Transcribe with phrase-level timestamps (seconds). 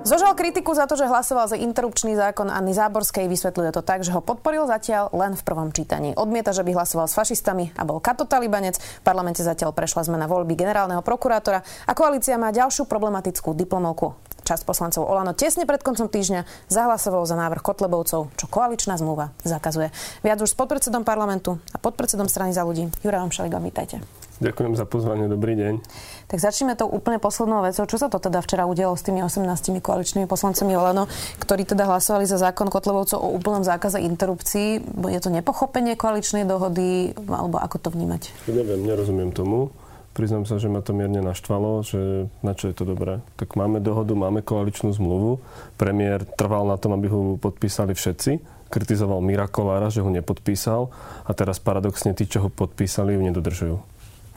[0.00, 4.16] Zožal kritiku za to, že hlasoval za interrupčný zákon Anny Záborskej, vysvetľuje to tak, že
[4.16, 6.16] ho podporil zatiaľ len v prvom čítaní.
[6.16, 8.80] Odmieta, že by hlasoval s fašistami a bol katotalibanec.
[8.80, 14.16] V parlamente zatiaľ prešla zmena voľby generálneho prokurátora a koalícia má ďalšiu problematickú diplomovku.
[14.40, 19.92] Časť poslancov Olano tesne pred koncom týždňa zahlasovalo za návrh Kotlebovcov, čo koaličná zmluva zakazuje.
[20.24, 22.88] Viac už s podpredsedom parlamentu a podpredsedom strany za ľudí.
[23.04, 24.00] Jurajom Šeligom, vítajte.
[24.40, 25.84] Ďakujem za pozvanie, dobrý deň.
[26.32, 27.84] Tak začneme tou úplne poslednou vecou.
[27.84, 29.44] Čo sa to teda včera udialo s tými 18
[29.84, 31.12] koaličnými poslancami Olano,
[31.44, 34.80] ktorí teda hlasovali za zákon Kotlebovcov o úplnom zákaze interrupcií?
[35.12, 38.48] Je to nepochopenie koaličnej dohody, alebo ako to vnímať?
[38.48, 39.76] Neviem, nerozumiem tomu.
[40.16, 43.20] Priznám sa, že ma to mierne naštvalo, že na čo je to dobré.
[43.36, 45.44] Tak máme dohodu, máme koaličnú zmluvu.
[45.76, 48.40] Premiér trval na tom, aby ho podpísali všetci.
[48.72, 50.88] Kritizoval Mira Kolára, že ho nepodpísal.
[51.28, 53.89] A teraz paradoxne tí, čo ho podpísali, ju nedodržujú.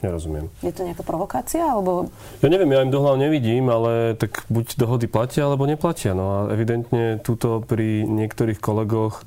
[0.04, 0.52] Nerozumiem.
[0.60, 1.64] Je to nejaká provokácia?
[1.64, 2.12] Alebo...
[2.44, 6.12] Ja neviem, ja im dohľad nevidím, ale tak buď dohody platia, alebo neplatia.
[6.12, 9.24] No a evidentne túto pri niektorých kolegoch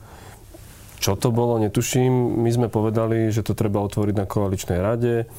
[0.98, 2.42] čo to bolo, netuším.
[2.42, 5.30] My sme povedali, že to treba otvoriť na koaličnej rade.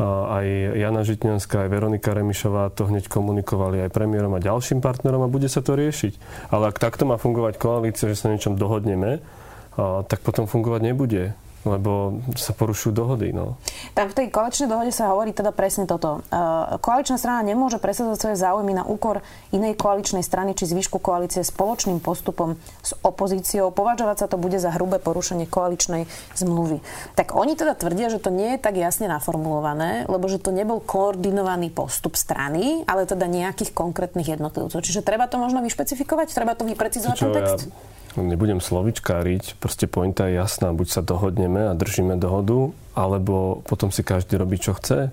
[0.00, 5.30] Aj Jana Žitňanská, aj Veronika Remišová to hneď komunikovali aj premiérom a ďalším partnerom a
[5.30, 6.16] bude sa to riešiť.
[6.50, 9.20] Ale ak takto má fungovať koalícia, že sa niečom dohodneme,
[10.08, 13.32] tak potom fungovať nebude lebo sa porušujú dohody.
[13.32, 13.56] No.
[13.96, 16.20] Tam v tej koaličnej dohode sa hovorí teda presne toto.
[16.84, 22.04] Koaličná strana nemôže presadzovať svoje záujmy na úkor inej koaličnej strany či zvýšku koalície spoločným
[22.04, 23.72] postupom s opozíciou.
[23.72, 26.04] Považovať sa to bude za hrubé porušenie koaličnej
[26.36, 26.84] zmluvy.
[27.16, 30.84] Tak oni teda tvrdia, že to nie je tak jasne naformulované, lebo že to nebol
[30.84, 34.84] koordinovaný postup strany, ale teda nejakých konkrétnych jednotlivcov.
[34.84, 37.72] Čiže treba to možno vyšpecifikovať, treba to vyprecizovať ten text?
[37.72, 43.90] Ja nebudem slovičkáriť, proste pointa je jasná, buď sa dohodneme a držíme dohodu, alebo potom
[43.90, 45.10] si každý robí, čo chce.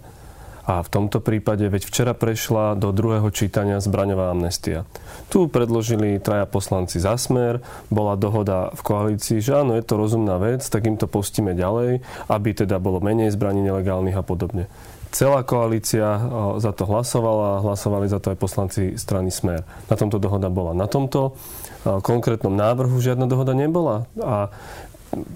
[0.62, 4.85] A v tomto prípade, veď včera prešla do druhého čítania zbraňová amnestia.
[5.34, 10.38] Tu predložili traja poslanci za smer, bola dohoda v koalícii, že áno, je to rozumná
[10.38, 14.69] vec, tak im to pustíme ďalej, aby teda bolo menej zbraní nelegálnych a podobne.
[15.11, 16.07] Celá koalícia
[16.63, 19.67] za to hlasovala, hlasovali za to aj poslanci strany Smer.
[19.91, 20.72] Na tomto dohoda bola.
[20.72, 21.35] Na tomto
[21.83, 24.07] konkrétnom návrhu žiadna dohoda nebola.
[24.23, 24.55] A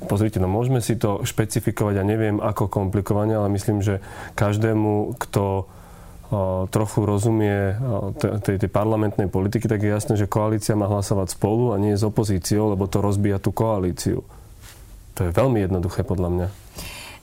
[0.07, 3.99] pozrite, no môžeme si to špecifikovať, ja neviem ako komplikovane, ale myslím, že
[4.39, 5.67] každému, kto
[6.71, 7.77] trochu rozumie
[8.17, 12.01] tej, tej parlamentnej politiky, tak je jasné, že koalícia má hlasovať spolu a nie s
[12.01, 14.25] opozíciou, lebo to rozbíja tú koalíciu.
[15.15, 16.47] To je veľmi jednoduché podľa mňa.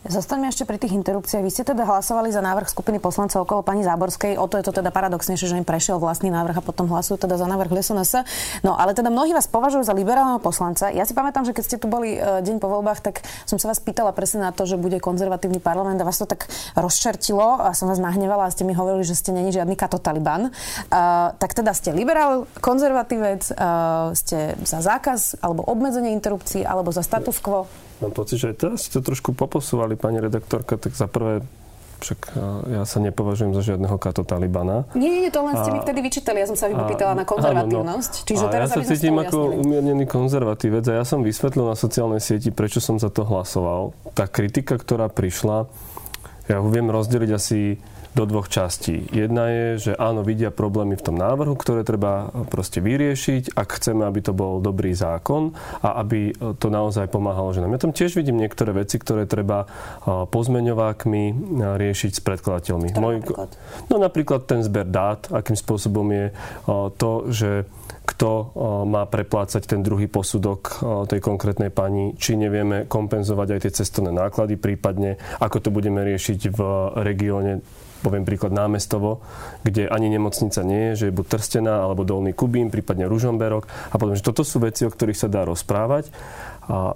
[0.03, 1.47] Zostaňme ešte pri tých interrupciách.
[1.47, 4.35] Vy ste teda hlasovali za návrh skupiny poslancov okolo pani Záborskej.
[4.35, 7.39] O to je to teda paradoxnejšie, že im prešiel vlastný návrh a potom hlasujú teda
[7.39, 8.27] za návrh LSNS.
[8.67, 10.91] No ale teda mnohí vás považujú za liberálneho poslanca.
[10.91, 13.71] Ja si pamätám, že keď ste tu boli e, deň po voľbách, tak som sa
[13.71, 17.71] vás pýtala presne na to, že bude konzervatívny parlament a vás to tak rozčertilo a
[17.71, 20.51] som vás nahnevala a ste mi hovorili, že ste není žiadny katotaliban.
[20.91, 27.07] Uh, tak teda ste liberál, konzervatívec, uh, ste za zákaz alebo obmedzenie interrupcií alebo za
[27.07, 27.71] status quo?
[28.03, 31.47] Mám pocit, že aj teraz ste to trošku poposúvali, pani redaktorka, tak za prvé
[32.03, 32.35] však
[32.67, 34.91] ja sa nepovažujem za žiadneho kato Talibana.
[34.99, 36.43] Nie, nie, to len ste mi vtedy vyčítali.
[36.43, 38.13] Ja som sa vypýtala na konzervatívnosť.
[38.19, 38.27] Áno, no.
[38.27, 42.51] Čiže teraz ja sa cítim ako umiernený konzervatívec a ja som vysvetlil na sociálnej sieti,
[42.51, 43.95] prečo som za to hlasoval.
[44.19, 45.71] Tá kritika, ktorá prišla,
[46.51, 47.79] ja ho viem rozdeliť asi
[48.13, 49.09] do dvoch častí.
[49.09, 54.05] Jedna je, že áno, vidia problémy v tom návrhu, ktoré treba proste vyriešiť, ak chceme,
[54.05, 57.73] aby to bol dobrý zákon a aby to naozaj pomáhalo ženám.
[57.73, 59.65] Ja tam tiež vidím niektoré veci, ktoré treba
[60.05, 61.25] pozmeňovákmi
[61.57, 62.93] riešiť s predkladateľmi.
[63.01, 63.49] Môj, napríklad?
[63.89, 66.27] No napríklad ten zber dát, akým spôsobom je
[67.01, 67.65] to, že
[68.03, 68.31] kto
[68.87, 74.59] má preplácať ten druhý posudok tej konkrétnej pani, či nevieme kompenzovať aj tie cestovné náklady,
[74.59, 76.61] prípadne ako to budeme riešiť v
[76.99, 77.63] regióne
[78.03, 79.23] poviem príklad námestovo,
[79.63, 83.71] kde ani nemocnica nie je, že je buď Trstená alebo Dolný Kubín, prípadne Ružomberok.
[83.71, 86.11] A potom, že toto sú veci, o ktorých sa dá rozprávať,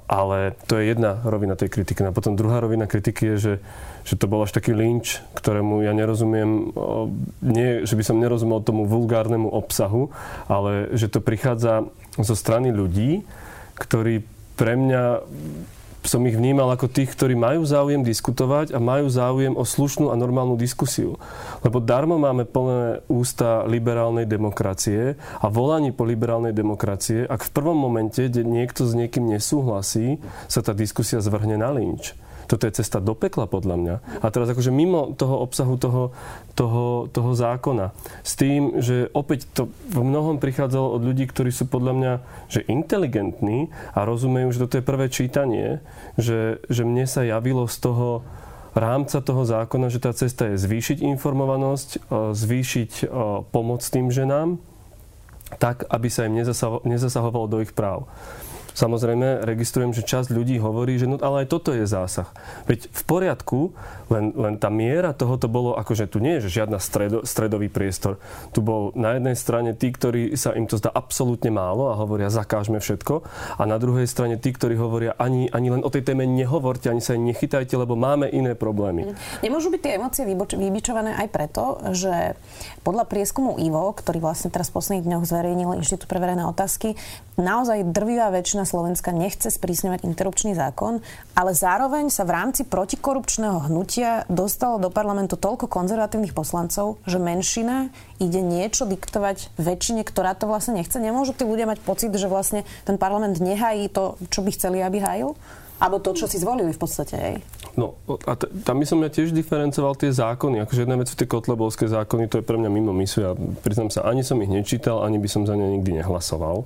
[0.07, 2.07] ale to je jedna rovina tej kritiky.
[2.07, 3.55] No a potom druhá rovina kritiky je, že,
[4.07, 6.71] že to bol až taký lynč, ktorému ja nerozumiem,
[7.43, 10.15] nie, že by som nerozumel tomu vulgárnemu obsahu,
[10.47, 13.27] ale že to prichádza zo strany ľudí,
[13.75, 14.23] ktorí
[14.57, 15.03] pre mňa
[16.07, 20.17] som ich vnímal ako tých, ktorí majú záujem diskutovať a majú záujem o slušnú a
[20.19, 21.19] normálnu diskusiu.
[21.63, 27.79] Lebo darmo máme plné ústa liberálnej demokracie a volaní po liberálnej demokracie, ak v prvom
[27.79, 32.17] momente, kde niekto s niekým nesúhlasí, sa tá diskusia zvrhne na lynč.
[32.47, 33.95] Toto je cesta do pekla, podľa mňa.
[34.23, 36.15] A teraz akože mimo toho obsahu toho,
[36.55, 37.91] toho, toho zákona.
[38.23, 42.13] S tým, že opäť to v mnohom prichádzalo od ľudí, ktorí sú podľa mňa
[42.47, 45.83] že inteligentní a rozumejú, že toto je prvé čítanie,
[46.15, 48.09] že, že mne sa javilo z toho
[48.77, 51.99] rámca toho zákona, že tá cesta je zvýšiť informovanosť, e,
[52.37, 53.05] zvýšiť e,
[53.49, 54.61] pomoc tým ženám,
[55.57, 56.37] tak, aby sa im
[56.85, 58.11] nezasahovalo do ich práv.
[58.77, 62.29] Samozrejme, registrujem, že časť ľudí hovorí, že no ale aj toto je zásah.
[62.69, 63.73] Veď v poriadku,
[64.13, 68.21] len, len tá miera tohoto bolo, akože tu nie je že žiadna stredo, stredový priestor.
[68.53, 72.29] Tu bol na jednej strane tí, ktorí sa im to zdá absolútne málo a hovoria
[72.29, 73.25] zakážme všetko.
[73.57, 77.01] A na druhej strane tí, ktorí hovoria ani, ani len o tej téme nehovorte, ani
[77.01, 79.17] sa nechytajte, lebo máme iné problémy.
[79.41, 82.37] Nemôžu byť tie emócie vybičované aj preto, že
[82.85, 86.93] podľa prieskumu IVO, ktorý vlastne teraz v posledných dňoch zverejnil Inštitút pre verejné otázky,
[87.41, 91.01] naozaj drvivá väčšina Slovenska nechce sprísňovať interrupčný zákon,
[91.39, 97.95] ale zároveň sa v rámci protikorupčného hnutia dostalo do parlamentu toľko konzervatívnych poslancov, že menšina
[98.19, 100.99] ide niečo diktovať väčšine, ktorá to vlastne nechce.
[100.99, 104.99] Nemôžu tí ľudia mať pocit, že vlastne ten parlament nehají to, čo by chceli, aby
[104.99, 105.39] hájil?
[105.77, 107.37] Alebo to, čo si zvolili v podstate, hej?
[107.77, 110.65] No, a t- tam by som ja tiež diferencoval tie zákony.
[110.65, 113.21] Akože jedna vec sú tie kotlebovské zákony, to je pre mňa mimo mysle.
[113.21, 116.65] Ja priznám sa, ani som ich nečítal, ani by som za ne nikdy nehlasoval.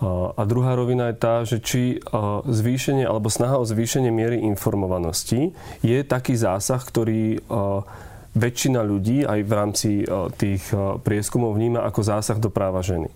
[0.00, 1.98] A druhá rovina je tá, že či
[2.46, 5.50] zvýšenie alebo snaha o zvýšenie miery informovanosti
[5.82, 7.42] je taký zásah, ktorý
[8.38, 9.90] väčšina ľudí aj v rámci
[10.38, 10.70] tých
[11.02, 13.10] prieskumov vníma ako zásah do práva ženy.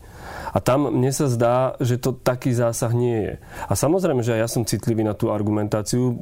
[0.53, 3.35] A tam mne sa zdá, že to taký zásah nie je.
[3.67, 6.13] A samozrejme, že aj ja som citlivý na tú argumentáciu.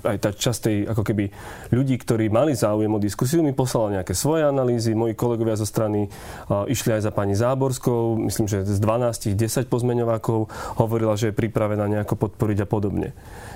[0.00, 1.24] Aj tá časť tej, ako keby
[1.68, 4.96] ľudí, ktorí mali záujem o diskusiu, mi poslala nejaké svoje analýzy.
[4.96, 8.16] Moji kolegovia zo strany uh, išli aj za pani Záborskou.
[8.24, 10.48] Myslím, že z 12 10 pozmeňovákov
[10.80, 13.12] hovorila, že je pripravená nejako podporiť a podobne.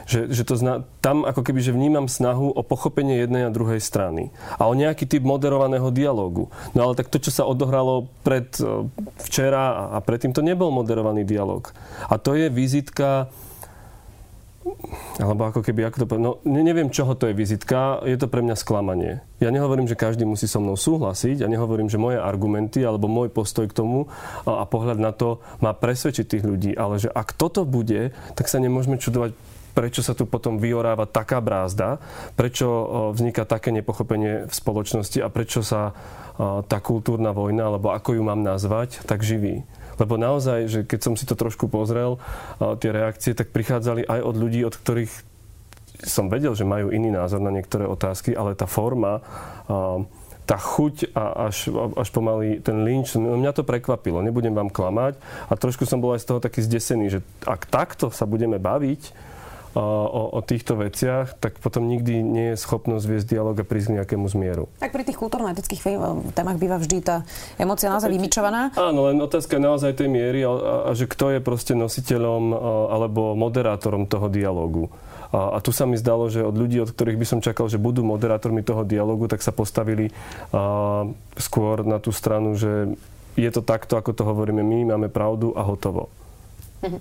[0.09, 3.81] Že, že to zna, tam ako keby, že vnímam snahu o pochopenie jednej a druhej
[3.81, 4.33] strany.
[4.57, 6.49] A o nejaký typ moderovaného dialógu.
[6.73, 8.49] No ale tak to, čo sa odohralo pred
[9.21, 11.71] včera a pred predtým to nebol moderovaný dialog.
[12.11, 13.31] A to je vizitka
[15.17, 18.45] alebo ako keby, ako to povedal, no neviem, čoho to je vizitka, je to pre
[18.45, 19.25] mňa sklamanie.
[19.41, 23.33] Ja nehovorím, že každý musí so mnou súhlasiť, ja nehovorím, že moje argumenty alebo môj
[23.33, 24.13] postoj k tomu
[24.45, 28.51] a, a pohľad na to má presvedčiť tých ľudí, ale že ak toto bude, tak
[28.51, 29.33] sa nemôžeme čudovať,
[29.73, 32.03] prečo sa tu potom vyoráva taká brázda,
[32.37, 32.67] prečo
[33.17, 35.97] vzniká také nepochopenie v spoločnosti a prečo sa
[36.39, 39.67] tá kultúrna vojna, alebo ako ju mám nazvať, tak živí.
[39.99, 42.23] Lebo naozaj, že keď som si to trošku pozrel,
[42.79, 45.13] tie reakcie, tak prichádzali aj od ľudí, od ktorých
[46.07, 49.19] som vedel, že majú iný názor na niektoré otázky, ale tá forma,
[50.49, 55.19] tá chuť a až, až pomaly ten lynč, no mňa to prekvapilo, nebudem vám klamať.
[55.51, 59.28] A trošku som bol aj z toho taký zdesený, že ak takto sa budeme baviť,
[59.81, 63.97] o, o týchto veciach, tak potom nikdy nie je schopnosť viesť dialog a prísť k
[64.03, 64.67] nejakému zmieru.
[64.83, 65.83] Tak pri tých kultúrno-etických
[66.35, 67.23] témach býva vždy tá
[67.57, 68.75] emocia naozaj vybičovaná.
[68.75, 72.43] Áno, len otázka je naozaj tej miery a, a, a že kto je proste nositeľom
[72.51, 72.57] a,
[72.99, 74.91] alebo moderátorom toho dialogu.
[75.29, 77.77] A, a tu sa mi zdalo, že od ľudí, od ktorých by som čakal, že
[77.77, 80.11] budú moderátormi toho dialogu, tak sa postavili
[80.51, 82.97] a, skôr na tú stranu, že
[83.39, 86.11] je to takto, ako to hovoríme my, máme pravdu a hotovo.
[86.83, 86.99] Mhm.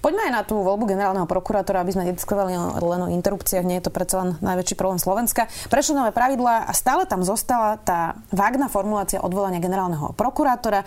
[0.00, 3.86] Poďme aj na tú voľbu generálneho prokurátora, aby sme nediskutovali len o interrupciách, nie je
[3.86, 5.46] to predsa len najväčší problém Slovenska.
[5.70, 10.82] Prešli nové pravidlá a stále tam zostala tá vágna formulácia odvolania generálneho prokurátora.
[10.82, 10.86] E,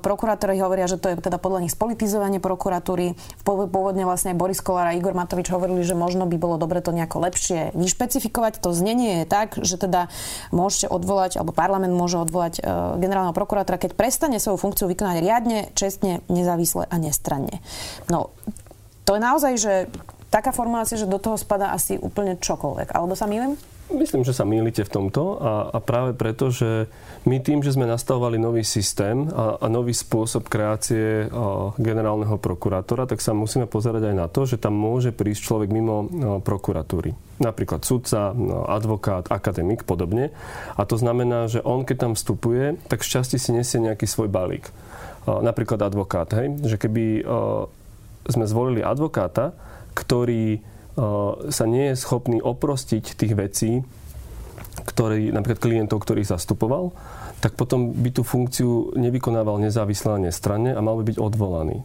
[0.00, 3.18] prokurátori hovoria, že to je teda podľa nich spolitizovanie prokuratúry.
[3.44, 7.20] Pôvodne vlastne Boris Kolár a Igor Matovič hovorili, že možno by bolo dobre to nejako
[7.28, 8.64] lepšie vyšpecifikovať.
[8.64, 10.08] To znenie je tak, že teda
[10.48, 12.62] môžete odvolať, alebo parlament môže odvolať e,
[12.96, 17.60] generálneho prokurátora, keď prestane svoju funkciu vykonať riadne, čestne, nezávisle a nestranne.
[18.08, 18.15] No,
[19.06, 19.74] to je naozaj, že
[20.30, 22.92] taká formulácia, že do toho spada asi úplne čokoľvek.
[22.92, 23.54] Alebo sa mýlim?
[23.86, 26.90] Myslím, že sa mýlite v tomto a, a práve preto, že
[27.22, 33.06] my tým, že sme nastavovali nový systém a, a nový spôsob kreácie a, generálneho prokurátora,
[33.06, 36.06] tak sa musíme pozerať aj na to, že tam môže prísť človek mimo a,
[36.42, 37.14] prokuratúry.
[37.38, 38.34] Napríklad sudca,
[38.66, 40.34] advokát, akademik, podobne.
[40.74, 44.26] A to znamená, že on, keď tam vstupuje, tak v časti si nesie nejaký svoj
[44.26, 44.66] balík
[45.26, 46.54] napríklad advokát, hej?
[46.62, 47.26] že keby
[48.28, 49.54] sme zvolili advokáta,
[49.96, 50.60] ktorý
[51.52, 53.84] sa nie je schopný oprostiť tých vecí,
[54.76, 56.92] ktorý, napríklad klientov, ktorých zastupoval,
[57.40, 61.84] tak potom by tú funkciu nevykonával nezávisle a nestranne a mal by byť odvolaný.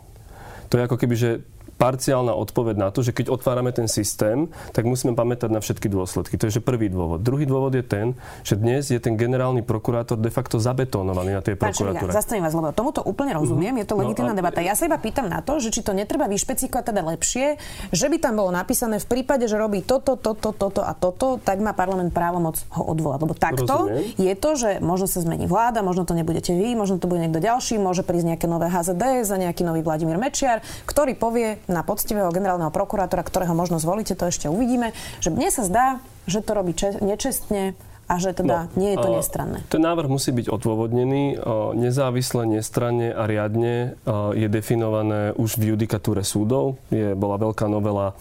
[0.72, 1.44] To je ako keby, že
[1.82, 6.38] parciálna odpoveď na to, že keď otvárame ten systém, tak musíme pamätať na všetky dôsledky.
[6.38, 7.26] To je že prvý dôvod.
[7.26, 8.14] Druhý dôvod je ten,
[8.46, 12.14] že dnes je ten generálny prokurátor de facto zabetónovaný na tej prokuratúre.
[12.14, 14.62] Zastavím vás, lebo tomuto úplne rozumiem, je to no legitímna no, debata.
[14.62, 17.58] Ja sa iba pýtam na to, že či to netreba vyšpecifikovať teda lepšie,
[17.90, 21.58] že by tam bolo napísané v prípade, že robí toto, toto, toto a toto, tak
[21.66, 23.20] má parlament právomoc ho odvolať.
[23.26, 24.22] Lebo takto rozumiem.
[24.22, 27.42] je to, že možno sa zmení vláda, možno to nebudete vy, možno to bude niekto
[27.42, 32.30] ďalší, môže prísť nejaké nové HZD za nejaký nový Vladimír Mečiar, ktorý povie na poctivého
[32.36, 34.92] generálneho prokurátora, ktorého možno zvolíte, to ešte uvidíme,
[35.24, 35.86] že mne sa zdá,
[36.28, 37.74] že to robí če- nečestne,
[38.12, 39.64] a že teda no, nie je to nestranné.
[39.72, 41.40] Ten návrh musí byť odôvodnený.
[41.80, 43.96] Nezávisle, nestranne a riadne
[44.36, 46.76] je definované už v judikatúre súdov.
[46.92, 48.12] Je, bola veľká novela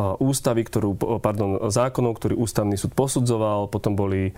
[0.00, 4.32] ústavy, ktorú, pardon, zákonov, ktorý ústavný súd posudzoval, potom boli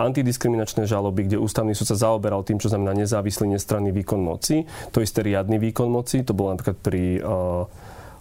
[0.00, 4.64] antidiskriminačné žaloby, kde ústavný súd sa zaoberal tým, čo znamená nezávislý, nestranný výkon moci.
[4.96, 7.20] To isté riadny výkon moci, to bolo napríklad pri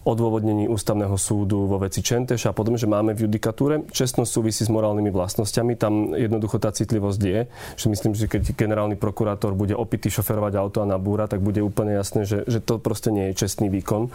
[0.09, 3.85] odôvodnení ústavného súdu vo veci Čenteša a potom, že máme v judikatúre.
[3.93, 5.77] Čestnosť súvisí s morálnymi vlastnosťami.
[5.77, 7.45] Tam jednoducho tá citlivosť je,
[7.77, 11.93] že myslím, že keď generálny prokurátor bude opitý šoferovať auto a nabúra, tak bude úplne
[11.93, 14.09] jasné, že, že to proste nie je čestný výkon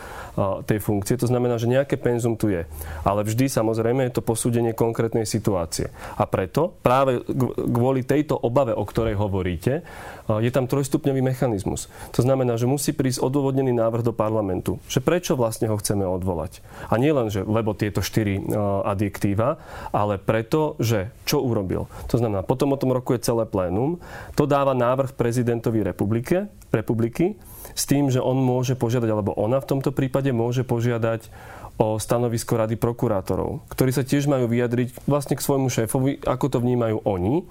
[0.66, 1.14] tej funkcie.
[1.22, 2.66] To znamená, že nejaké penzum tu je.
[3.06, 5.94] Ale vždy samozrejme je to posúdenie konkrétnej situácie.
[6.18, 7.22] A preto práve
[7.54, 9.86] kvôli tejto obave, o ktorej hovoríte,
[10.24, 11.86] je tam trojstupňový mechanizmus.
[12.16, 16.64] To znamená, že musí prísť odôvodnený návrh do parlamentu, že prečo vlastne ho chceme odvolať.
[16.88, 18.40] A nie len, že lebo tieto štyri
[18.88, 19.60] adjektíva,
[19.92, 21.92] ale preto, že čo urobil.
[22.08, 24.00] To znamená, potom o tom roku je celé plénum,
[24.32, 27.36] to dáva návrh prezidentovi republike, republiky
[27.76, 31.28] s tým, že on môže požiadať, alebo ona v tomto prípade môže požiadať
[31.74, 36.58] o stanovisko Rady prokurátorov, ktorí sa tiež majú vyjadriť vlastne k svojmu šéfovi, ako to
[36.62, 37.44] vnímajú oni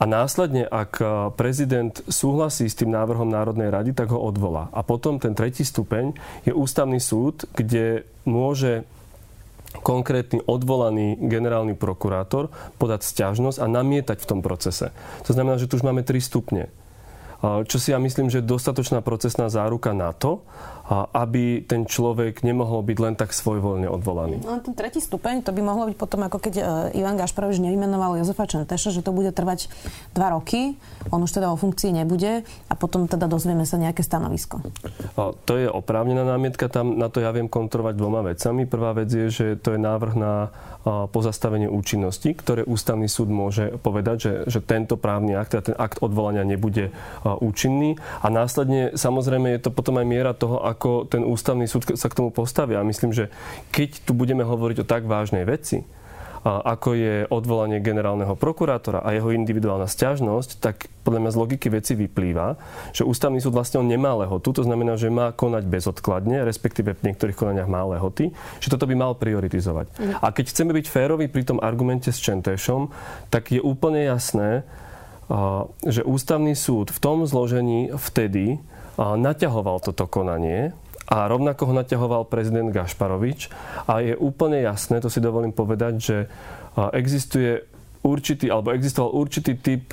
[0.00, 1.04] a následne, ak e,
[1.36, 4.72] prezident súhlasí s tým návrhom Národnej rady, tak ho odvolá.
[4.72, 6.16] A potom ten tretí stupeň
[6.48, 8.88] je ústavný súd, kde môže
[9.84, 12.48] konkrétny odvolaný generálny prokurátor
[12.80, 14.88] podať stiažnosť a namietať v tom procese.
[15.28, 16.72] To znamená, že tu už máme tri stupne.
[17.44, 20.48] E, čo si ja myslím, že je dostatočná procesná záruka na to,
[20.90, 24.42] aby ten človek nemohol byť len tak svojvoľne odvolaný.
[24.42, 26.62] No, ten tretí stupeň, to by mohlo byť potom, ako keď e,
[26.98, 29.70] Ivan Gašparovič nevymenoval Jozefa Čenteša, že to bude trvať
[30.18, 30.74] dva roky,
[31.14, 34.58] on už teda o funkcii nebude a potom teda dozvieme sa nejaké stanovisko.
[35.46, 38.66] To je oprávnená námietka, tam na to ja viem kontrolovať dvoma vecami.
[38.66, 40.50] Prvá vec je, že to je návrh na
[41.12, 46.00] pozastavenie účinnosti, ktoré ústavný súd môže povedať, že, že tento právny akt, teda ten akt
[46.00, 46.88] odvolania nebude
[47.24, 48.00] účinný.
[48.24, 50.79] A následne samozrejme je to potom aj miera toho, ako
[51.12, 52.80] ten ústavný súd sa k tomu postavia.
[52.80, 53.28] A myslím, že
[53.70, 55.84] keď tu budeme hovoriť o tak vážnej veci,
[56.40, 61.92] ako je odvolanie generálneho prokurátora a jeho individuálna stiažnosť, tak podľa mňa z logiky veci
[61.92, 62.56] vyplýva,
[62.96, 67.12] že ústavný súd vlastne on nemá lehotu, to znamená, že má konať bezodkladne, respektíve v
[67.12, 69.92] niektorých konaniach má lehoty, že toto by mal prioritizovať.
[70.00, 70.16] Mm.
[70.16, 72.88] A keď chceme byť férovi pri tom argumente s Čentešom,
[73.28, 74.64] tak je úplne jasné,
[75.84, 78.58] že ústavný súd v tom zložení vtedy
[78.98, 80.74] naťahoval toto konanie
[81.10, 83.50] a rovnako ho naťahoval prezident Gašparovič.
[83.90, 86.16] A je úplne jasné, to si dovolím povedať, že
[86.94, 87.66] existuje
[88.06, 89.90] určitý, alebo existoval určitý typ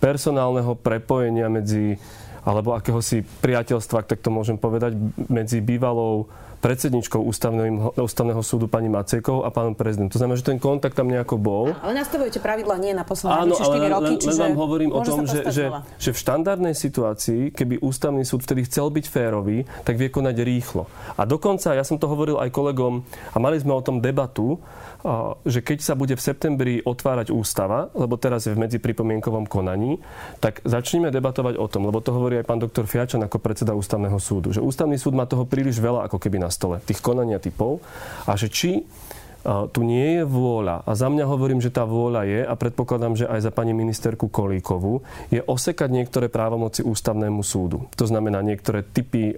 [0.00, 1.96] personálneho prepojenia medzi,
[2.44, 4.96] alebo akéhosi priateľstva, tak to môžem povedať,
[5.28, 6.28] medzi bývalou
[6.60, 10.12] predsedničkou ústavného, ústavného súdu pani Macekov a pánom prezidentom.
[10.12, 11.72] To znamená, že ten kontakt tam nejako bol.
[11.80, 15.24] Ale nastavujete pravidla nie na posledné 4 roky, len, čiže len vám hovorím o tom,
[15.24, 20.12] že, že, že v štandardnej situácii, keby ústavný súd vtedy chcel byť férový, tak vie
[20.12, 20.84] konať rýchlo.
[21.16, 23.02] A dokonca, ja som to hovoril aj kolegom,
[23.32, 24.60] a mali sme o tom debatu,
[25.48, 29.96] že keď sa bude v septembri otvárať ústava, lebo teraz je v medzipripomienkovom konaní,
[30.44, 34.20] tak začneme debatovať o tom, lebo to hovorí aj pán doktor Fiačan ako predseda ústavného
[34.20, 37.80] súdu, že ústavný súd má toho príliš veľa ako keby na stole, tých konania typov
[38.26, 38.70] a že či
[39.44, 43.24] tu nie je vôľa, a za mňa hovorím, že tá vôľa je, a predpokladám, že
[43.24, 45.00] aj za pani ministerku Kolíkovú,
[45.32, 47.88] je osekať niektoré právomoci ústavnému súdu.
[47.96, 49.32] To znamená niektoré typy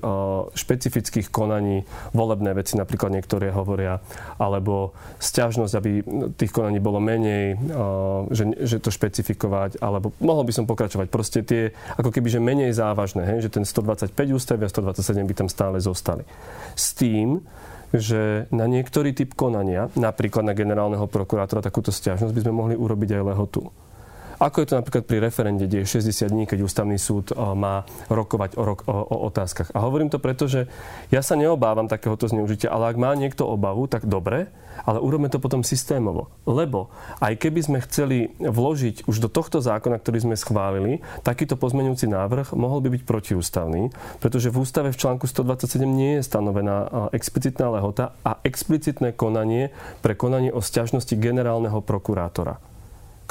[0.59, 4.03] špecifických konaní, volebné veci napríklad niektoré hovoria,
[4.43, 4.91] alebo
[5.23, 5.91] stiažnosť, aby
[6.35, 7.55] tých konaní bolo menej,
[8.35, 11.07] že, že to špecifikovať, alebo mohol by som pokračovať.
[11.09, 15.49] Proste tie, ako keby, že menej závažné, že ten 125 ústavy a 127 by tam
[15.49, 16.27] stále zostali.
[16.75, 17.39] S tým,
[17.93, 23.21] že na niektorý typ konania, napríklad na generálneho prokurátora, takúto stiažnosť by sme mohli urobiť
[23.21, 23.69] aj lehotu.
[24.43, 28.59] Ako je to napríklad pri referende, kde je 60 dní, keď ústavný súd má rokovať
[28.59, 29.71] o, rok, o, o otázkach.
[29.71, 30.67] A hovorím to preto, že
[31.15, 34.51] ja sa neobávam takéhoto zneužitia, ale ak má niekto obavu, tak dobre,
[34.83, 36.27] ale urobme to potom systémovo.
[36.43, 36.91] Lebo
[37.23, 42.59] aj keby sme chceli vložiť už do tohto zákona, ktorý sme schválili, takýto pozmeňujúci návrh
[42.59, 48.19] mohol by byť protiústavný, pretože v ústave v článku 127 nie je stanovená explicitná lehota
[48.27, 49.71] a explicitné konanie
[50.03, 52.72] pre konanie o sťažnosti generálneho prokurátora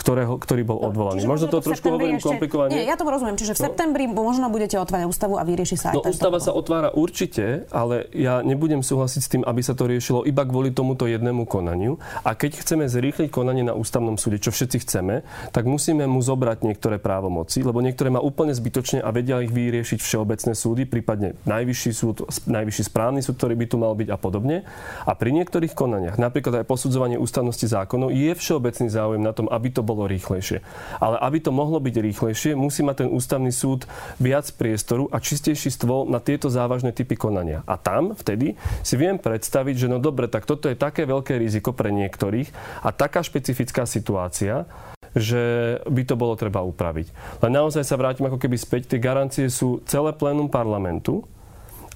[0.01, 1.29] ktorého, ktorý bol odvolaný.
[1.29, 2.33] Možno to trošku hovorím ešte...
[2.33, 2.73] komplikovane.
[2.73, 3.37] Nie, ja to rozumiem.
[3.37, 3.65] Čiže v no.
[3.69, 8.09] septembri možno budete otvárať ústavu a vyrieši sa aj No ústava sa otvára určite, ale
[8.17, 12.01] ja nebudem súhlasiť s tým, aby sa to riešilo iba kvôli tomuto jednému konaniu.
[12.25, 15.21] A keď chceme zrýchliť konanie na ústavnom súde, čo všetci chceme,
[15.53, 20.01] tak musíme mu zobrať niektoré právomoci, lebo niektoré má úplne zbytočne a vedia ich vyriešiť
[20.01, 24.65] všeobecné súdy, prípadne najvyšší súd, najvyšší správny súd, ktorý by tu mal byť a podobne.
[25.05, 29.69] A pri niektorých konaniach, napríklad aj posudzovanie ústavnosti zákonov, je všeobecný záujem na tom, aby
[29.69, 30.63] to bolo rýchlejšie.
[30.97, 33.85] Ale aby to mohlo byť rýchlejšie, musí mať ten ústavný súd
[34.17, 37.61] viac priestoru a čistejší stôl na tieto závažné typy konania.
[37.67, 41.75] A tam vtedy si viem predstaviť, že no dobre, tak toto je také veľké riziko
[41.75, 44.65] pre niektorých a taká špecifická situácia,
[45.11, 47.11] že by to bolo treba upraviť.
[47.43, 48.95] Len naozaj sa vrátim ako keby späť.
[48.95, 51.27] Tie garancie sú celé plénum parlamentu,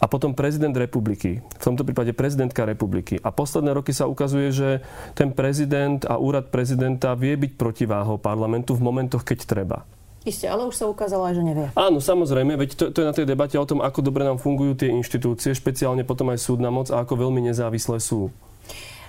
[0.06, 3.18] a potom prezident republiky, v tomto prípade prezidentka republiky.
[3.26, 4.70] A posledné roky sa ukazuje, že
[5.18, 9.78] ten prezident a úrad prezidenta vie byť protiváhou parlamentu v momentoch, keď treba.
[10.22, 11.68] Isté, ale už sa ukázalo aj, že nevie.
[11.74, 14.78] Áno, samozrejme, veď to, to je na tej debate o tom, ako dobre nám fungujú
[14.78, 18.30] tie inštitúcie, špeciálne potom aj súdna moc a ako veľmi nezávislé sú.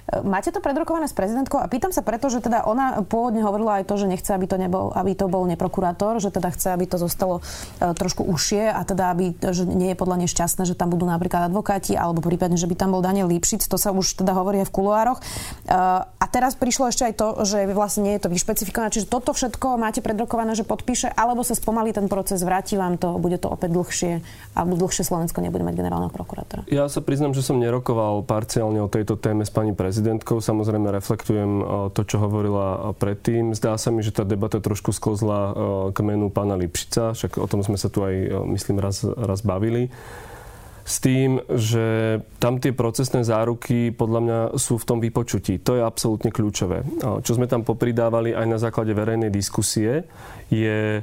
[0.06, 3.90] Máte to predrokované s prezidentkou a pýtam sa preto, že teda ona pôvodne hovorila aj
[3.90, 6.94] to, že nechce, aby to, nebol, aby to bol neprokurátor, že teda chce, aby to
[6.94, 10.94] zostalo e, trošku užšie a teda, aby, že nie je podľa nej šťastné, že tam
[10.94, 14.30] budú napríklad advokáti alebo prípadne, že by tam bol Daniel Lipšic, to sa už teda
[14.30, 15.18] hovorí aj v kuloároch.
[15.18, 15.24] E,
[16.06, 19.74] a teraz prišlo ešte aj to, že vlastne nie je to vyšpecifikované, čiže toto všetko
[19.74, 23.74] máte predrokované, že podpíše, alebo sa spomalí ten proces, vráti vám to, bude to opäť
[23.74, 24.12] dlhšie,
[24.54, 26.62] alebo dlhšie Slovensko nebude mať generálneho prokurátora.
[26.70, 30.44] Ja sa priznam, že som nerokoval parciálne o tejto téme s pani prezidentom prezidentkou.
[30.44, 31.64] Samozrejme reflektujem e,
[31.96, 33.56] to, čo hovorila predtým.
[33.56, 35.52] Zdá sa mi, že tá debata trošku sklzla e,
[35.96, 39.88] k menu pána Lipšica, však o tom sme sa tu aj, myslím, raz, raz bavili
[40.86, 45.58] s tým, že tam tie procesné záruky podľa mňa sú v tom vypočutí.
[45.64, 46.86] To je absolútne kľúčové.
[47.26, 50.06] Čo sme tam popridávali aj na základe verejnej diskusie,
[50.46, 51.02] je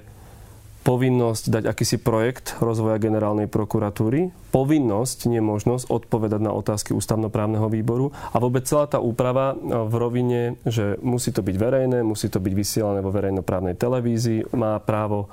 [0.84, 8.12] povinnosť dať akýsi projekt rozvoja generálnej prokuratúry, povinnosť, nie možnosť odpovedať na otázky ústavnoprávneho výboru
[8.30, 12.54] a vôbec celá tá úprava v rovine, že musí to byť verejné, musí to byť
[12.54, 15.32] vysielané vo verejnoprávnej televízii, má právo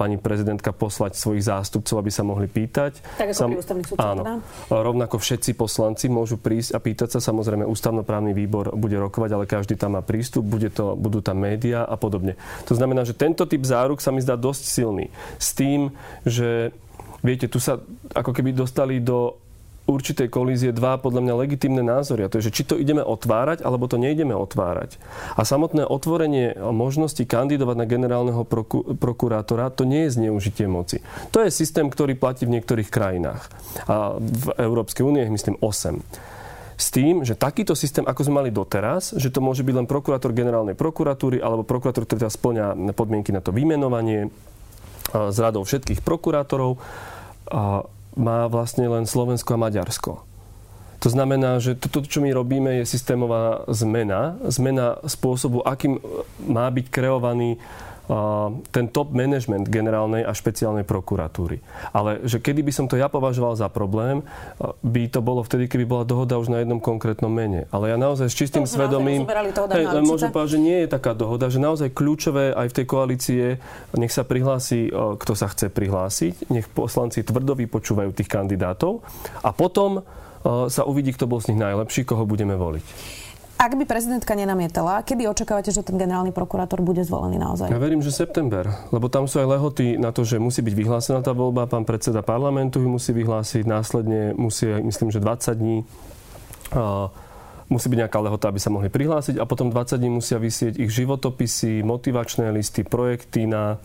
[0.00, 3.04] pani prezidentka poslať svojich zástupcov, aby sa mohli pýtať.
[3.20, 4.22] Tak ako Sam, ústavný súd áno.
[4.24, 4.34] Teda?
[4.72, 7.18] Rovnako všetci poslanci môžu prísť a pýtať sa.
[7.20, 11.84] Samozrejme, ústavnoprávny výbor bude rokovať, ale každý tam má prístup, bude to, budú tam médiá
[11.86, 12.34] a podobne.
[12.66, 14.84] To znamená, že tento typ záruk sa mi zdá dosť silný.
[15.40, 16.70] S tým, že
[17.24, 17.80] viete, tu sa
[18.14, 19.40] ako keby dostali do
[19.86, 22.26] určitej kolízie dva podľa mňa legitimné názory.
[22.26, 24.98] A to je, že či to ideme otvárať, alebo to neideme otvárať.
[25.38, 31.00] A samotné otvorenie možnosti kandidovať na generálneho proku- prokurátora, to nie je zneužitie moci.
[31.30, 33.46] To je systém, ktorý platí v niektorých krajinách.
[33.86, 36.02] A v Európskej únie myslím 8
[36.76, 40.36] s tým, že takýto systém, ako sme mali doteraz, že to môže byť len prokurátor
[40.36, 44.28] generálnej prokuratúry alebo prokurátor, ktorý teda splňa podmienky na to vymenovanie
[45.32, 46.78] z radou všetkých prokurátorov,
[48.16, 50.12] má vlastne len Slovensko a Maďarsko.
[51.04, 54.40] To znamená, že toto, čo my robíme, je systémová zmena.
[54.48, 56.00] Zmena spôsobu, akým
[56.48, 57.60] má byť kreovaný
[58.70, 61.58] ten top management generálnej a špeciálnej prokuratúry.
[61.90, 64.22] Ale že kedy by som to ja považoval za problém,
[64.86, 67.66] by to bolo vtedy, keby bola dohoda už na jednom konkrétnom mene.
[67.74, 69.26] Ale ja naozaj s čistým to svedomím...
[69.26, 73.38] Hej, môžem povedať, že nie je taká dohoda, že naozaj kľúčové aj v tej koalícii
[73.98, 79.02] nech sa prihlási, kto sa chce prihlásiť, nech poslanci tvrdo vypočúvajú tých kandidátov
[79.42, 80.06] a potom
[80.46, 83.25] sa uvidí, kto bol z nich najlepší, koho budeme voliť.
[83.66, 87.66] Ak by prezidentka nenamietala, kedy očakávate, že ten generálny prokurátor bude zvolený naozaj?
[87.66, 91.18] Ja verím, že september, lebo tam sú aj lehoty na to, že musí byť vyhlásená
[91.18, 95.82] tá voľba, pán predseda parlamentu ju musí vyhlásiť, následne musí, myslím, že 20 dní
[97.66, 100.94] musí byť nejaká lehota, aby sa mohli prihlásiť a potom 20 dní musia vysieť ich
[100.94, 103.82] životopisy, motivačné listy, projekty na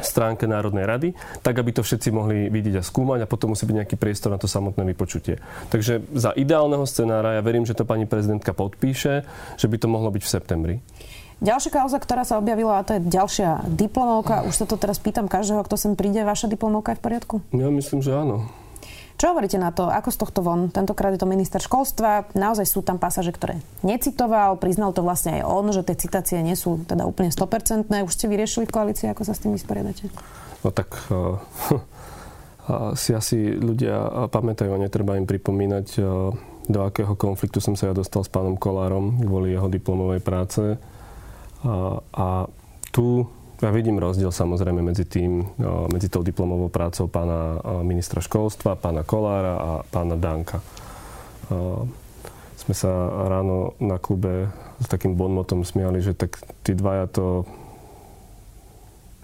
[0.00, 1.08] stránke Národnej rady,
[1.44, 4.40] tak aby to všetci mohli vidieť a skúmať a potom musí byť nejaký priestor na
[4.40, 5.36] to samotné vypočutie.
[5.68, 9.28] Takže za ideálneho scenára ja verím, že to pani prezidentka podpíše,
[9.60, 10.74] že by to mohlo byť v septembri.
[11.42, 14.46] Ďalšia kauza, ktorá sa objavila, a to je ďalšia diplomovka.
[14.46, 16.22] Už sa to teraz pýtam každého, kto sem príde.
[16.22, 17.34] Vaša diplomovka je v poriadku?
[17.50, 18.46] Ja myslím, že áno.
[19.20, 19.86] Čo hovoríte na to?
[19.86, 20.68] Ako z tohto von?
[20.72, 22.32] Tentokrát je to minister školstva.
[22.34, 24.58] Naozaj sú tam pasaže, ktoré necitoval.
[24.58, 27.86] Priznal to vlastne aj on, že tie citácie nie sú teda úplne 100%.
[27.86, 30.10] Už ste vyriešili v koalícii, ako sa s tým vysporiadate?
[30.62, 31.38] No tak uh,
[32.98, 36.34] si asi ľudia pamätajú a netreba im pripomínať, uh,
[36.70, 40.62] do akého konfliktu som sa ja dostal s pánom Kolárom kvôli jeho diplomovej práce.
[41.62, 42.26] A, a
[42.94, 43.26] tu
[43.62, 45.46] ja vidím rozdiel samozrejme medzi tým,
[45.88, 50.58] medzi tou diplomovou prácou pána ministra školstva, pána Kolára a pána Danka.
[52.58, 52.90] Sme sa
[53.30, 54.50] ráno na klube
[54.82, 57.46] s takým bonmotom smiali, že tak tí dvaja to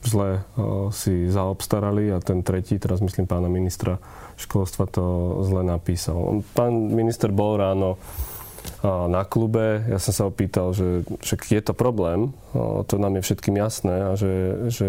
[0.07, 0.47] zle
[0.95, 3.99] si zaobstarali a ten tretí, teraz myslím pána ministra
[4.39, 5.05] školstva, to
[5.51, 6.47] zle napísal.
[6.55, 7.99] Pán minister bol ráno
[8.85, 9.83] na klube.
[9.91, 12.31] Ja som sa opýtal, že však je to problém,
[12.87, 14.35] to nám je všetkým jasné a že,
[14.71, 14.89] že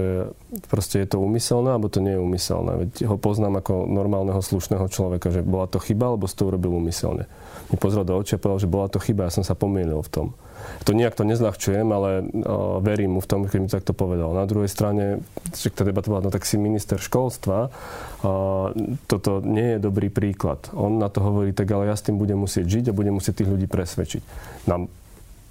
[0.70, 2.72] proste je to úmyselné, alebo to nie je úmyselné.
[2.86, 6.78] Veď ho poznám ako normálneho, slušného človeka, že bola to chyba, alebo si to urobil
[6.78, 7.26] úmyselne.
[7.70, 10.10] Mi pozrel do očia a povedal, že bola to chyba, ja som sa pomýlil v
[10.10, 10.28] tom.
[10.86, 14.34] To nejak to nezľahčujem, ale uh, verím mu v tom, keď mi takto povedal.
[14.34, 15.24] Na druhej strane,
[15.56, 18.74] že tá debata bola, no tak si minister školstva, uh,
[19.08, 20.68] toto nie je dobrý príklad.
[20.76, 23.46] On na to hovorí, tak ale ja s tým budem musieť žiť a budem musieť
[23.46, 24.24] tých ľudí presvedčiť.
[24.68, 24.90] Nám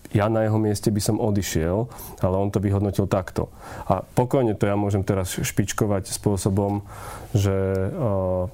[0.09, 1.85] ja na jeho mieste by som odišiel,
[2.25, 3.53] ale on to vyhodnotil takto.
[3.93, 6.81] A pokojne to ja môžem teraz špičkovať spôsobom,
[7.37, 7.53] že
[7.93, 8.49] uh,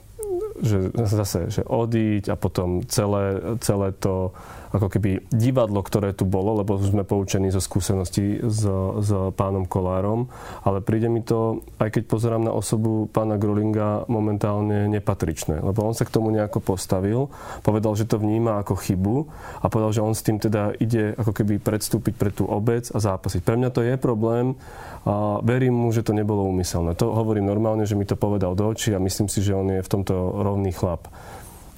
[0.63, 4.31] že zase, že odíť a potom celé, celé to
[4.75, 8.67] ako keby divadlo, ktoré tu bolo, lebo sme poučení zo skúseností s,
[8.99, 10.27] s pánom Kolárom,
[10.67, 15.95] ale príde mi to, aj keď pozerám na osobu pána Grolinga, momentálne nepatričné, lebo on
[15.95, 17.31] sa k tomu nejako postavil,
[17.63, 19.17] povedal, že to vníma ako chybu
[19.63, 22.99] a povedal, že on s tým teda ide ako keby predstúpiť pre tú obec a
[22.99, 23.47] zápasiť.
[23.47, 24.59] Pre mňa to je problém,
[25.05, 26.97] a verím mu, že to nebolo úmyselné.
[26.97, 29.85] To hovorím normálne, že mi to povedal do očí a myslím si, že on je
[29.85, 31.13] v tomto rovný chlap.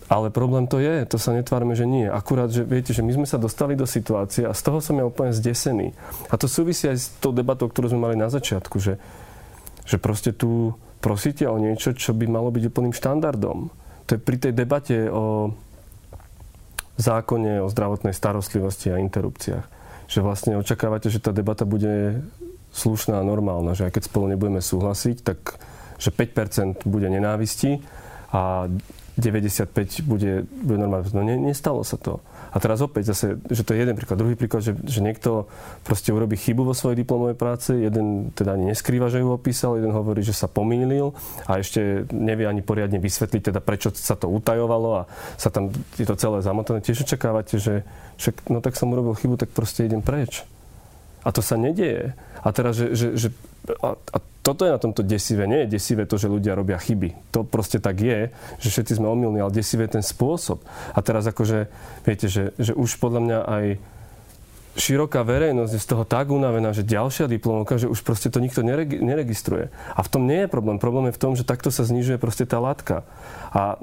[0.07, 2.07] Ale problém to je, to sa netvárme, že nie.
[2.07, 5.03] Akurát, že viete, že my sme sa dostali do situácie a z toho som ja
[5.03, 5.99] úplne zdesený.
[6.31, 9.03] A to súvisí aj s tou debatou, ktorú sme mali na začiatku, že,
[9.83, 13.71] že proste tu prosíte o niečo, čo by malo byť úplným štandardom.
[14.07, 15.51] To je pri tej debate o
[16.97, 19.67] zákone o zdravotnej starostlivosti a interrupciách.
[20.07, 22.23] Že vlastne očakávate, že tá debata bude
[22.71, 25.59] slušná a normálna, že aj keď spolu nebudeme súhlasiť, tak
[25.97, 27.81] že 5% bude nenávisti
[28.31, 28.69] a
[29.17, 31.09] 95 bude, bude normálne.
[31.17, 32.21] No ne, nestalo sa to.
[32.53, 34.21] A teraz opäť zase, že to je jeden príklad.
[34.21, 35.49] Druhý príklad, že, že niekto
[35.89, 39.97] proste urobí chybu vo svojej diplomovej práci, jeden teda ani neskrýva, že ju opísal, jeden
[39.97, 41.17] hovorí, že sa pomýlil
[41.49, 45.03] a ešte nevie ani poriadne vysvetliť, teda prečo sa to utajovalo a
[45.41, 46.85] sa tam je to celé zamotané.
[46.85, 47.89] Tiež očakávate, že
[48.21, 50.45] však, no tak som urobil chybu, tak proste idem preč.
[51.25, 52.13] A to sa nedieje.
[52.45, 53.29] A teraz, že, že, že
[53.81, 55.51] a, a toto je na tomto desivé.
[55.51, 57.35] Nie je desivé to, že ľudia robia chyby.
[57.35, 58.31] To proste tak je,
[58.63, 60.63] že všetci sme omylní, ale desivé je ten spôsob.
[60.95, 61.67] A teraz akože,
[62.07, 63.65] viete, že, že už podľa mňa aj
[64.77, 68.61] široká verejnosť je z toho tak unavená, že ďalšia diplomovka, že už proste to nikto
[69.01, 69.73] neregistruje.
[69.97, 70.77] A v tom nie je problém.
[70.77, 73.03] Problém je v tom, že takto sa znižuje proste tá látka.
[73.57, 73.81] A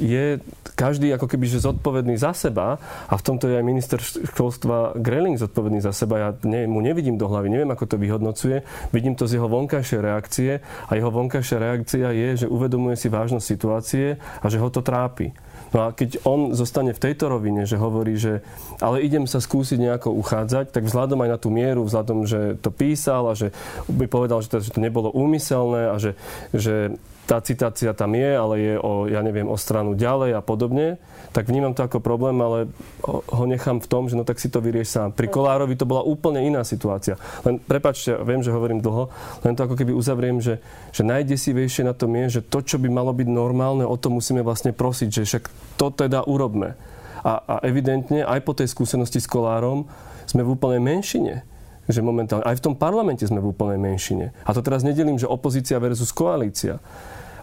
[0.00, 0.38] je
[0.78, 5.36] každý ako keby že zodpovedný za seba a v tomto je aj minister školstva Greling
[5.36, 6.16] zodpovedný za seba.
[6.16, 8.64] Ja ne, mu nevidím do hlavy, neviem, ako to vyhodnocuje.
[8.94, 13.44] Vidím to z jeho vonkajšej reakcie a jeho vonkajšia reakcia je, že uvedomuje si vážnosť
[13.44, 15.36] situácie a že ho to trápi.
[15.70, 18.42] No a keď on zostane v tejto rovine, že hovorí, že
[18.82, 22.74] ale idem sa skúsiť nejako uchádzať, tak vzhľadom aj na tú mieru, vzhľadom, že to
[22.74, 23.54] písal a že
[23.86, 26.18] by povedal, že to, že to nebolo úmyselné a že,
[26.50, 26.98] že
[27.30, 30.98] tá citácia tam je, ale je o, ja neviem, o stranu ďalej a podobne,
[31.30, 32.66] tak vnímam to ako problém, ale
[33.06, 35.14] ho nechám v tom, že no tak si to vyrieš sám.
[35.14, 37.14] Pri Kolárovi to bola úplne iná situácia.
[37.46, 39.14] Len prepačte, viem, že hovorím dlho,
[39.46, 40.58] len to ako keby uzavriem, že,
[40.90, 44.42] že najdesivejšie na tom je, že to, čo by malo byť normálne, o to musíme
[44.42, 45.44] vlastne prosiť, že však
[45.78, 46.74] to teda urobme.
[47.22, 49.86] A, a evidentne aj po tej skúsenosti s Kolárom
[50.26, 51.46] sme v úplnej menšine
[51.90, 54.30] že momentálne, aj v tom parlamente sme v úplnej menšine.
[54.46, 56.78] A to teraz nedelím, že opozícia versus koalícia.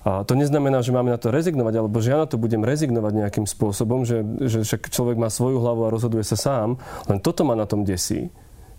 [0.08, 3.46] To neznamená, že máme na to rezignovať, alebo že ja na to budem rezignovať nejakým
[3.50, 6.80] spôsobom, že, že však človek má svoju hlavu a rozhoduje sa sám.
[7.12, 8.32] Len toto ma na tom desí.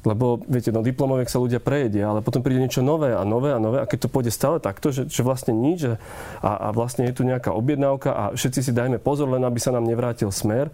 [0.07, 3.59] Lebo, viete, no diplomoviek sa ľudia prejedia, ale potom príde niečo nové a nové a
[3.59, 3.83] nové.
[3.83, 5.99] A keď to pôjde stále takto, že, že vlastne nič a,
[6.41, 9.85] a vlastne je tu nejaká objednávka a všetci si dajme pozor, len aby sa nám
[9.85, 10.71] nevrátil smer,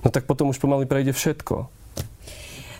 [0.00, 1.68] no tak potom už pomaly prejde všetko.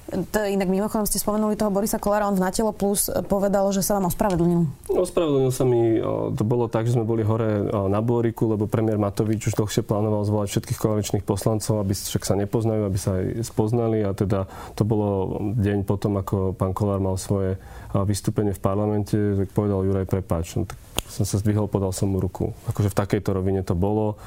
[0.09, 4.01] To, inak mimochodom ste spomenuli toho Borisa Kolára, on v Natelo Plus povedal, že sa
[4.01, 4.89] vám ospravedlnil.
[4.89, 6.01] Ospravedlnil sa mi,
[6.33, 10.25] to bolo tak, že sme boli hore na Bôriku, lebo premiér Matovič už dlhšie plánoval
[10.25, 14.89] zvolať všetkých koaličných poslancov, aby však sa nepoznajú, aby sa aj spoznali a teda to
[14.89, 17.61] bolo deň potom, ako pán Kolár mal svoje
[17.93, 22.21] vystúpenie v parlamente, tak povedal Juraj, prepáč, no, tak som sa zdvihol, podal som mu
[22.21, 22.53] ruku.
[22.69, 24.21] Akože v takejto rovine to bolo.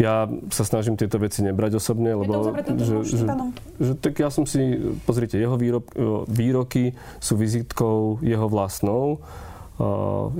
[0.00, 2.56] Ja sa snažím tieto veci nebrať osobne, lebo...
[2.80, 3.26] že, že,
[3.76, 4.80] že, tak ja som si...
[5.04, 5.84] Pozrite, jeho výrob,
[6.24, 9.20] výroky sú vizitkou jeho vlastnou.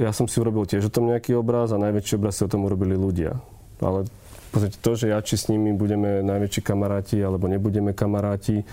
[0.00, 2.64] Ja som si urobil tiež o tom nejaký obraz a najväčší obraz si o tom
[2.64, 3.36] urobili ľudia.
[3.84, 4.08] Ale
[4.50, 8.66] Pozrite, to, že ja či s nimi budeme najväčší kamaráti alebo nebudeme kamaráti,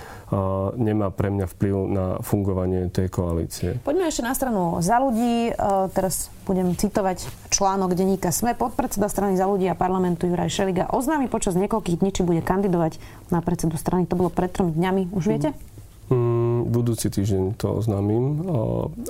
[0.73, 3.77] nemá pre mňa vplyv na fungovanie tej koalície.
[3.85, 5.53] Poďme ešte na stranu za ľudí.
[5.93, 8.57] Teraz budem citovať článok denníka SME.
[8.57, 12.97] Podpredseda strany za ľudí a parlamentu Juraj Šeliga oznámi počas niekoľkých dní, či bude kandidovať
[13.29, 14.09] na predsedu strany.
[14.09, 15.13] To bolo pred tromi dňami.
[15.13, 15.53] Už viete?
[15.53, 15.76] Mm.
[16.65, 18.59] Budúci týždeň to oznámim a,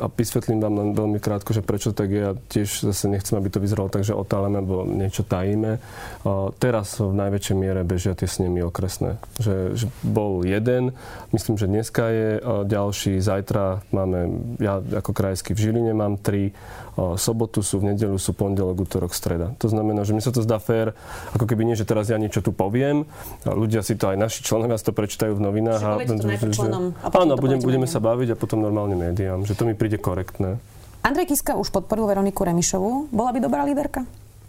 [0.04, 2.20] a vysvetlím vám len veľmi krátko, že prečo tak je.
[2.20, 5.78] Ja tiež zase nechcem, aby to vyzeralo tak, že otáleme alebo niečo tajíme.
[5.78, 9.22] A, teraz v najväčšej miere bežia tie snemy okresné.
[9.40, 10.92] Že, že bol jeden,
[11.32, 12.30] myslím, že dneska je
[12.68, 14.20] ďalší, zajtra máme,
[14.58, 16.52] ja ako krajský v Žiline mám tri,
[16.98, 19.54] sobotu sú, v nedelu sú pondelok, útorok, streda.
[19.62, 20.98] To znamená, že mi sa to zdá fér,
[21.38, 23.06] ako keby nie, že teraz ja niečo tu poviem,
[23.46, 25.78] ľudia si to aj naši členovia si to prečítajú v novinách.
[25.78, 29.78] a, že, členom, a budem, budeme sa baviť a potom normálne médiám, že to mi
[29.78, 30.58] príde korektné.
[31.06, 33.08] Andrej Kiska už podporil Veroniku Remišovú.
[33.14, 34.04] Bola by dobrá líderka?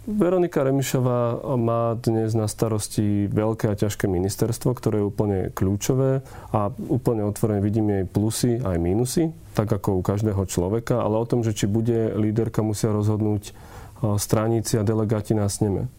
[0.09, 6.73] Veronika Remišová má dnes na starosti veľké a ťažké ministerstvo, ktoré je úplne kľúčové a
[6.89, 11.45] úplne otvorene vidím jej plusy aj mínusy, tak ako u každého človeka, ale o tom,
[11.45, 13.53] že či bude líderka, musia rozhodnúť
[14.17, 15.91] straníci a delegáti na sneme.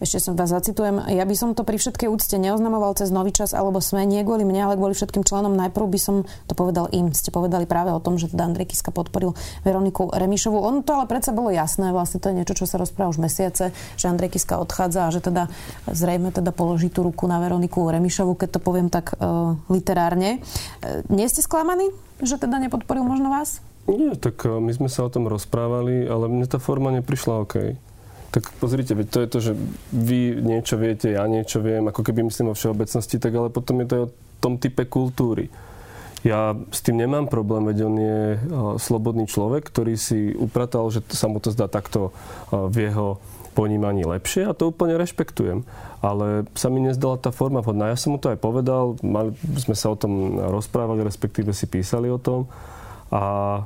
[0.00, 0.96] Ešte som vás zacitujem.
[1.12, 4.48] Ja by som to pri všetkej úcte neoznamoval cez nový čas alebo sme nie kvôli
[4.48, 5.52] mne, ale kvôli všetkým členom.
[5.52, 7.12] Najprv by som to povedal im.
[7.12, 10.56] Ste povedali práve o tom, že teda Andrej Kiska podporil Veroniku Remišovu.
[10.56, 13.76] On to ale predsa bolo jasné, vlastne to je niečo, čo sa rozpráva už mesiace,
[14.00, 15.52] že Andrej Kiska odchádza a že teda
[15.84, 20.40] zrejme teda položí tú ruku na Veroniku Remišovu, keď to poviem tak uh, literárne.
[20.80, 21.92] Uh, nie ste sklamaní,
[22.24, 23.60] že teda nepodporil možno vás?
[23.88, 27.56] Nie, tak e, my sme sa o tom rozprávali, ale mne tá forma neprišla OK.
[28.30, 29.52] Tak pozrite, veď to je to, že
[29.90, 33.86] vy niečo viete, ja niečo viem, ako keby myslím o všeobecnosti, tak ale potom je
[33.90, 35.50] to aj o tom type kultúry.
[36.22, 38.20] Ja s tým nemám problém, veď on je
[38.78, 42.14] slobodný človek, ktorý si upratal, že sa mu to zdá takto
[42.52, 43.18] v jeho
[43.56, 45.66] ponímaní lepšie a to úplne rešpektujem.
[46.04, 47.90] Ale sa mi nezdala tá forma vhodná.
[47.90, 52.06] Ja som mu to aj povedal, mali, sme sa o tom rozprávali, respektíve si písali
[52.12, 52.46] o tom.
[53.10, 53.64] A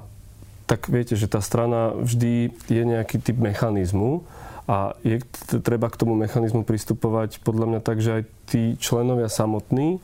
[0.64, 4.24] tak viete, že tá strana vždy je nejaký typ mechanizmu,
[4.64, 5.20] a je
[5.60, 9.98] treba k tomu mechanizmu pristupovať podľa mňa tak, že aj tí členovia samotní e,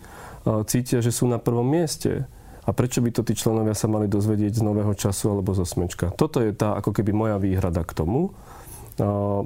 [0.68, 2.28] cítia, že sú na prvom mieste.
[2.68, 6.12] A prečo by to tí členovia sa mali dozvedieť z nového času alebo zo smečka?
[6.12, 8.28] Toto je tá ako keby moja výhrada k tomu.
[8.28, 8.30] E,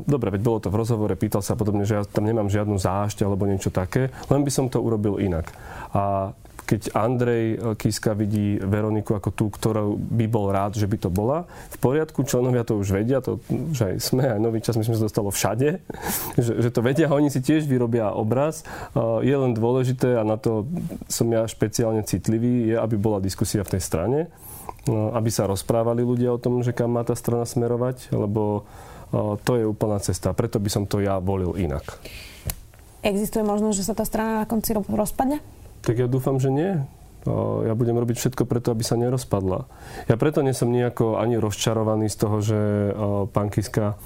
[0.03, 3.23] dobre, veď bolo to v rozhovore, pýtal sa podobne, že ja tam nemám žiadnu zášť
[3.23, 5.55] alebo niečo také, len by som to urobil inak.
[5.95, 10.97] A keď Andrej eh, Kiska vidí Veroniku ako tú, ktorú by bol rád, že by
[10.97, 11.45] to bola.
[11.71, 13.39] V poriadku, členovia to už vedia, to
[13.77, 15.85] že aj sme, aj nový čas, myslím, že dostalo všade,
[16.41, 18.65] že, že to vedia, oni si tiež vyrobia obraz.
[18.97, 20.65] Eh, je len dôležité, a na to
[21.07, 26.01] som ja špeciálne citlivý, je, aby bola diskusia v tej strane, eh, aby sa rozprávali
[26.01, 28.67] ľudia o tom, že kam má tá strana smerovať, lebo
[29.47, 30.35] to je úplná cesta.
[30.35, 32.03] Preto by som to ja volil inak.
[33.05, 35.39] Existuje možnosť, že sa tá strana na konci rozpadne?
[35.85, 36.81] Tak ja dúfam, že nie.
[37.65, 39.65] Ja budem robiť všetko preto, aby sa nerozpadla.
[40.09, 42.59] Ja preto nie som nejako ani rozčarovaný z toho, že
[43.33, 43.97] pán Kiska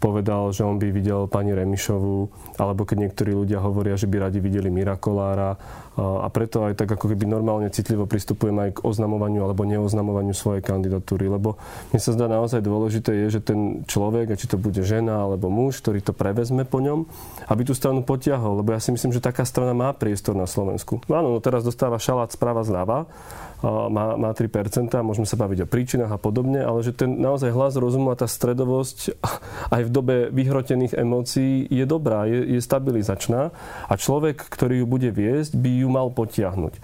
[0.00, 4.40] povedal, že on by videl pani Remišovú, alebo keď niektorí ľudia hovoria, že by radi
[4.40, 5.54] videli Mirakolára.
[5.92, 10.64] A preto aj tak ako keby normálne citlivo pristupujem aj k oznamovaniu alebo neoznamovaniu svojej
[10.64, 11.28] kandidatúry.
[11.28, 11.60] Lebo
[11.92, 15.84] mne sa zdá naozaj dôležité je, že ten človek, či to bude žena alebo muž,
[15.84, 17.04] ktorý to prevezme po ňom,
[17.52, 18.64] aby tú stranu potiahol.
[18.64, 21.04] Lebo ja si myslím, že taká strana má priestor na Slovensku.
[21.12, 23.04] No áno, no teraz dostáva šalát správa zľava,
[23.62, 27.78] má, má 3%, môžeme sa baviť o príčinách a podobne, ale že ten naozaj hlas
[27.78, 29.14] rozumu a tá stredovosť
[29.74, 33.54] aj v dobe vyhrotených emócií je dobrá, je, je stabilizačná
[33.86, 36.74] a človek, ktorý ju bude viesť, by ju mal potiahnuť.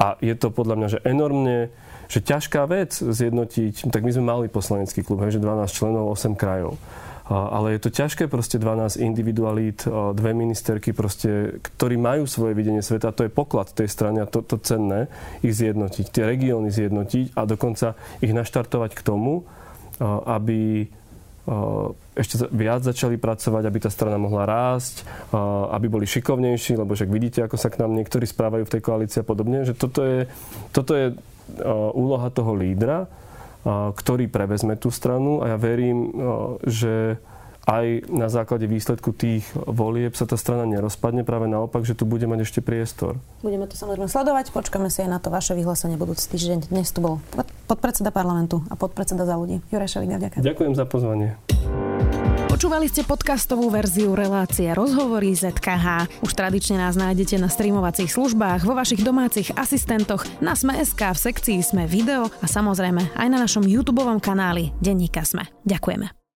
[0.00, 1.68] A je to podľa mňa, že enormne
[2.06, 6.38] že ťažká vec zjednotiť, tak my sme mali poslanecký klub, hej, že 12 členov, 8
[6.38, 6.78] krajov.
[7.26, 9.82] Ale je to ťažké proste 12 individualít,
[10.14, 14.46] dve ministerky proste, ktorí majú svoje videnie sveta, to je poklad tej strany a to,
[14.46, 15.10] to cenné,
[15.42, 19.42] ich zjednotiť, tie regióny zjednotiť a dokonca ich naštartovať k tomu,
[20.30, 20.86] aby
[22.18, 25.06] ešte viac začali pracovať, aby tá strana mohla rásť,
[25.70, 29.22] aby boli šikovnejší, lebo však vidíte, ako sa k nám niektorí správajú v tej koalícii
[29.22, 30.26] a podobne, že toto je,
[30.74, 31.14] toto je
[31.94, 33.06] úloha toho lídra,
[33.66, 36.10] ktorý prevezme tú stranu a ja verím,
[36.66, 37.18] že
[37.66, 42.24] aj na základe výsledku tých volieb sa tá strana nerozpadne, práve naopak, že tu bude
[42.30, 43.18] mať ešte priestor.
[43.42, 46.70] Budeme to samozrejme sledovať, počkáme si aj na to vaše vyhlásenie budúci týždeň.
[46.70, 47.18] Dnes tu bol
[47.66, 49.58] podpredseda parlamentu a podpredseda za ľudí.
[49.74, 50.42] Juraj Šeliga, ďakujem.
[50.46, 51.34] Ďakujem za pozvanie.
[52.46, 56.08] Počúvali ste podcastovú verziu relácie Rozhovory ZKH.
[56.24, 61.60] Už tradične nás nájdete na streamovacích službách, vo vašich domácich asistentoch, na Sme.sk, v sekcii
[61.60, 65.52] Sme video a samozrejme aj na našom YouTube kanáli Denníka Sme.
[65.68, 66.25] Ďakujeme.